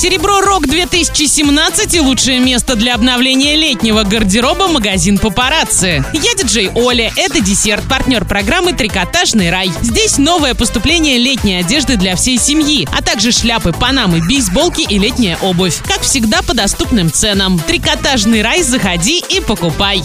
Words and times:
Серебро 0.00 0.40
Рок 0.40 0.66
2017 0.66 1.94
и 1.96 2.00
лучшее 2.00 2.40
место 2.40 2.74
для 2.74 2.94
обновления 2.94 3.54
летнего 3.54 4.02
гардероба 4.02 4.66
магазин 4.66 5.18
Папарацци. 5.18 6.02
Я 6.14 6.34
диджей 6.34 6.70
Оля, 6.74 7.12
это 7.16 7.40
десерт, 7.40 7.86
партнер 7.86 8.24
программы 8.24 8.72
Трикотажный 8.72 9.50
рай. 9.50 9.70
Здесь 9.82 10.16
новое 10.16 10.54
поступление 10.54 11.18
летней 11.18 11.56
одежды 11.56 11.98
для 11.98 12.16
всей 12.16 12.38
семьи, 12.38 12.88
а 12.96 13.02
также 13.02 13.30
шляпы, 13.30 13.74
панамы, 13.74 14.26
бейсболки 14.26 14.80
и 14.80 14.98
летняя 14.98 15.36
обувь. 15.42 15.82
Как 15.84 16.00
всегда 16.00 16.40
по 16.40 16.54
доступным 16.54 17.12
ценам. 17.12 17.58
Трикотажный 17.58 18.40
рай, 18.40 18.62
заходи 18.62 19.22
и 19.28 19.40
покупай. 19.40 20.02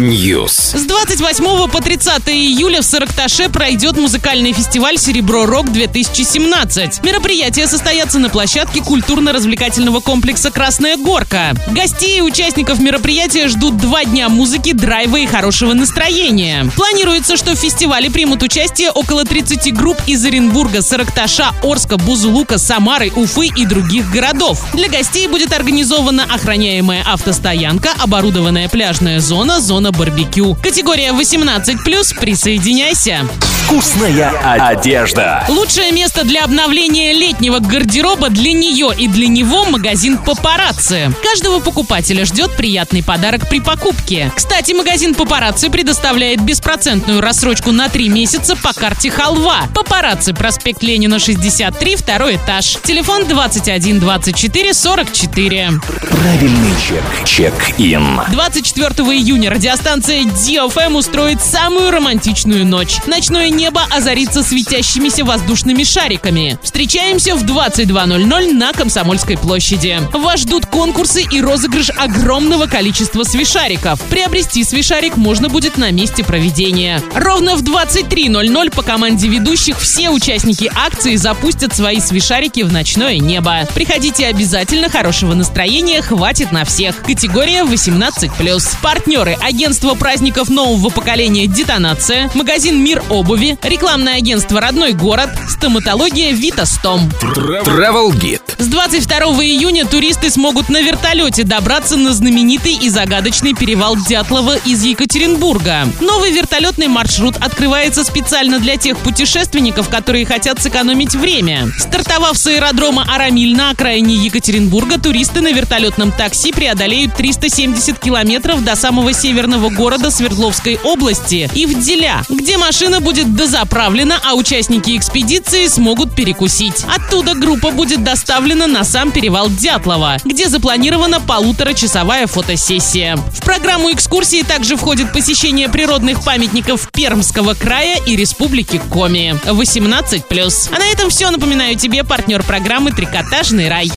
News. 0.00 0.76
С 0.76 0.84
28 0.84 1.70
по 1.70 1.80
30 1.80 2.28
июля 2.30 2.80
в 2.80 2.84
Саракташе 2.84 3.48
пройдет 3.50 3.96
музыкальный 3.96 4.52
фестиваль 4.52 4.98
«Серебро 4.98 5.46
Рок-2017». 5.46 7.06
Мероприятия 7.06 7.67
состоятся 7.68 8.18
на 8.18 8.30
площадке 8.30 8.82
культурно-развлекательного 8.82 10.00
комплекса 10.00 10.50
«Красная 10.50 10.96
горка». 10.96 11.54
Гостей 11.68 12.18
и 12.18 12.22
участников 12.22 12.80
мероприятия 12.80 13.48
ждут 13.48 13.76
два 13.76 14.04
дня 14.04 14.28
музыки, 14.28 14.72
драйва 14.72 15.16
и 15.16 15.26
хорошего 15.26 15.74
настроения. 15.74 16.70
Планируется, 16.74 17.36
что 17.36 17.52
в 17.52 17.58
фестивале 17.58 18.10
примут 18.10 18.42
участие 18.42 18.90
около 18.90 19.24
30 19.24 19.74
групп 19.74 19.98
из 20.06 20.24
Оренбурга, 20.24 20.80
Саракташа, 20.82 21.54
Орска, 21.62 21.98
Бузулука, 21.98 22.58
Самары, 22.58 23.12
Уфы 23.14 23.46
и 23.46 23.66
других 23.66 24.10
городов. 24.10 24.64
Для 24.72 24.88
гостей 24.88 25.28
будет 25.28 25.52
организована 25.52 26.24
охраняемая 26.24 27.04
автостоянка, 27.06 27.90
оборудованная 27.98 28.68
пляжная 28.68 29.20
зона, 29.20 29.60
зона 29.60 29.92
барбекю. 29.92 30.56
Категория 30.62 31.12
18+, 31.12 32.18
присоединяйся. 32.18 33.28
Вкусная 33.68 34.30
одежда. 34.70 35.44
Лучшее 35.46 35.92
место 35.92 36.24
для 36.24 36.44
обновления 36.44 37.12
летнего 37.12 37.58
гардероба 37.58 38.30
для 38.30 38.54
нее 38.54 38.94
и 38.96 39.08
для 39.08 39.28
него 39.28 39.66
магазин 39.66 40.16
Папарацци. 40.16 41.12
Каждого 41.22 41.60
покупателя 41.60 42.24
ждет 42.24 42.56
приятный 42.56 43.04
подарок 43.04 43.46
при 43.50 43.60
покупке. 43.60 44.32
Кстати, 44.34 44.72
магазин 44.72 45.14
Папарацци 45.14 45.68
предоставляет 45.68 46.40
беспроцентную 46.40 47.20
рассрочку 47.20 47.70
на 47.72 47.90
3 47.90 48.08
месяца 48.08 48.56
по 48.56 48.72
карте 48.72 49.10
Халва. 49.10 49.68
Папарацци, 49.74 50.32
проспект 50.32 50.82
Ленина, 50.82 51.18
63, 51.18 51.96
второй 51.96 52.36
этаж. 52.36 52.78
Телефон 52.84 53.26
21 53.28 54.00
24 54.00 54.72
44. 54.72 55.72
Правильный 56.08 56.72
чек. 56.88 57.04
Чек-ин. 57.26 58.22
24 58.30 58.88
июня 59.14 59.50
радиостанция 59.50 60.22
DFM 60.22 60.96
устроит 60.96 61.42
самую 61.42 61.90
романтичную 61.90 62.64
ночь. 62.64 62.96
Ночное 63.06 63.50
небо 63.58 63.82
озарится 63.90 64.44
светящимися 64.44 65.24
воздушными 65.24 65.82
шариками. 65.82 66.56
Встречаемся 66.62 67.34
в 67.34 67.42
22.00 67.42 68.52
на 68.52 68.72
Комсомольской 68.72 69.36
площади. 69.36 70.00
Вас 70.12 70.40
ждут 70.40 70.66
конкурсы 70.66 71.24
и 71.28 71.40
розыгрыш 71.40 71.90
огромного 71.90 72.66
количества 72.66 73.24
свишариков. 73.24 74.00
Приобрести 74.02 74.62
свишарик 74.62 75.16
можно 75.16 75.48
будет 75.48 75.76
на 75.76 75.90
месте 75.90 76.22
проведения. 76.22 77.02
Ровно 77.16 77.56
в 77.56 77.64
23.00 77.64 78.70
по 78.70 78.82
команде 78.82 79.26
ведущих 79.26 79.80
все 79.80 80.10
участники 80.10 80.70
акции 80.72 81.16
запустят 81.16 81.74
свои 81.74 82.00
свишарики 82.00 82.60
в 82.60 82.72
ночное 82.72 83.18
небо. 83.18 83.66
Приходите 83.74 84.26
обязательно, 84.26 84.88
хорошего 84.88 85.34
настроения 85.34 86.00
хватит 86.00 86.52
на 86.52 86.64
всех. 86.64 87.02
Категория 87.02 87.64
18+. 87.64 88.78
Партнеры 88.80 89.36
агентство 89.42 89.94
праздников 89.94 90.48
нового 90.48 90.90
поколения 90.90 91.48
«Детонация», 91.48 92.30
магазин 92.34 92.80
«Мир 92.82 93.02
обуви», 93.10 93.47
рекламное 93.62 94.16
агентство 94.16 94.60
«Родной 94.60 94.92
город», 94.92 95.30
стоматология 95.48 96.32
«Витастом». 96.32 97.08
Travel 97.20 98.10
Guide. 98.12 98.47
С 98.60 98.66
22 98.66 99.18
июня 99.44 99.86
туристы 99.86 100.30
смогут 100.30 100.68
на 100.68 100.82
вертолете 100.82 101.44
добраться 101.44 101.96
на 101.96 102.12
знаменитый 102.12 102.72
и 102.72 102.88
загадочный 102.88 103.54
перевал 103.54 103.96
Дятлова 103.96 104.56
из 104.56 104.82
Екатеринбурга. 104.82 105.86
Новый 106.00 106.32
вертолетный 106.32 106.88
маршрут 106.88 107.36
открывается 107.36 108.02
специально 108.02 108.58
для 108.58 108.76
тех 108.76 108.98
путешественников, 108.98 109.88
которые 109.88 110.26
хотят 110.26 110.60
сэкономить 110.60 111.14
время. 111.14 111.68
Стартовав 111.78 112.36
с 112.36 112.48
аэродрома 112.48 113.06
Арамиль 113.08 113.54
на 113.54 113.70
окраине 113.70 114.16
Екатеринбурга, 114.16 114.98
туристы 114.98 115.40
на 115.40 115.52
вертолетном 115.52 116.10
такси 116.10 116.50
преодолеют 116.50 117.14
370 117.14 117.96
километров 118.00 118.64
до 118.64 118.74
самого 118.74 119.12
северного 119.12 119.70
города 119.70 120.10
Свердловской 120.10 120.80
области 120.82 121.48
и 121.54 121.64
в 121.64 121.80
Деля, 121.80 122.24
где 122.28 122.58
машина 122.58 122.98
будет 122.98 123.36
дозаправлена, 123.36 124.20
а 124.24 124.34
участники 124.34 124.96
экспедиции 124.96 125.68
смогут 125.68 126.16
перекусить. 126.16 126.84
Оттуда 126.92 127.34
группа 127.34 127.70
будет 127.70 128.02
доставлена 128.02 128.47
на 128.54 128.84
сам 128.84 129.12
перевал 129.12 129.48
Дятлова, 129.48 130.16
где 130.24 130.48
запланирована 130.48 131.20
полуторачасовая 131.20 132.26
фотосессия. 132.26 133.16
В 133.16 133.40
программу 133.40 133.92
экскурсии 133.92 134.42
также 134.42 134.76
входит 134.76 135.12
посещение 135.12 135.68
природных 135.68 136.24
памятников 136.24 136.90
Пермского 136.92 137.54
края 137.54 138.00
и 138.06 138.16
Республики 138.16 138.80
Коми. 138.90 139.38
18+. 139.44 140.70
А 140.72 140.78
на 140.78 140.86
этом 140.86 141.10
все. 141.10 141.30
Напоминаю 141.30 141.76
тебе 141.76 142.04
партнер 142.04 142.42
программы 142.42 142.90
«Трикотажный 142.90 143.68
рай». 143.68 143.86